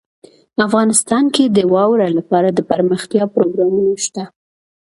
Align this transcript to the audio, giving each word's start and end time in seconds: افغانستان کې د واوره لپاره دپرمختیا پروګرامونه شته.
افغانستان 0.67 1.23
کې 1.35 1.43
د 1.47 1.57
واوره 1.73 2.07
لپاره 2.17 2.49
دپرمختیا 2.59 3.23
پروګرامونه 3.35 3.93
شته. 4.05 4.23